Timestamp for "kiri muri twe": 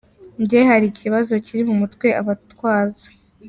1.45-2.09